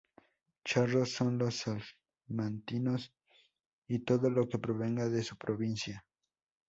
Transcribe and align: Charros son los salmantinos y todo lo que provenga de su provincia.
Charros 0.65 1.11
son 1.13 1.37
los 1.37 1.63
salmantinos 2.27 3.13
y 3.87 3.99
todo 3.99 4.31
lo 4.31 4.49
que 4.49 4.57
provenga 4.57 5.07
de 5.07 5.21
su 5.21 5.37
provincia. 5.37 6.03